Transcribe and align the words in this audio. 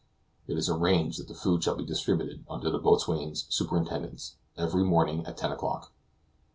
It 0.47 0.57
is 0.57 0.67
arranged 0.67 1.19
that 1.19 1.27
the 1.27 1.35
food 1.35 1.63
shall 1.63 1.75
be 1.75 1.85
distributed 1.85 2.43
under 2.49 2.71
the 2.71 2.79
boatswain's 2.79 3.45
superintendence 3.49 4.35
every 4.57 4.83
morning 4.83 5.23
at 5.27 5.37
ten 5.37 5.51
o'clock. 5.51 5.91